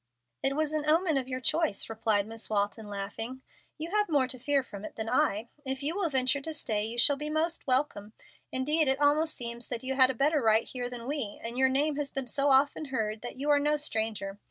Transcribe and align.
"It 0.41 0.55
was 0.55 0.73
an 0.73 0.89
omen 0.89 1.17
of 1.17 1.27
your 1.27 1.39
choice," 1.39 1.87
replied 1.87 2.25
Miss 2.25 2.49
Walton, 2.49 2.87
laughing. 2.89 3.43
"You 3.77 3.91
have 3.91 4.09
more 4.09 4.27
to 4.29 4.39
fear 4.39 4.63
from 4.63 4.83
it 4.83 4.95
than 4.95 5.07
I. 5.07 5.49
If 5.63 5.83
you 5.83 5.95
will 5.95 6.09
venture 6.09 6.41
to 6.41 6.55
stay 6.55 6.85
you 6.87 6.97
shall 6.97 7.17
be 7.17 7.29
most 7.29 7.67
welcome. 7.67 8.13
Indeed, 8.51 8.87
it 8.87 8.99
almost 8.99 9.35
seems 9.35 9.67
that 9.67 9.83
you 9.83 9.93
have 9.93 10.09
a 10.09 10.15
better 10.15 10.41
right 10.41 10.67
here 10.67 10.89
than 10.89 11.05
we, 11.05 11.39
and 11.43 11.55
your 11.55 11.69
name 11.69 11.97
has 11.97 12.09
been 12.09 12.25
so 12.25 12.49
often 12.49 12.85
heard 12.85 13.21
that 13.21 13.35
you 13.35 13.51
are 13.51 13.59
no 13.59 13.77
stranger. 13.77 14.39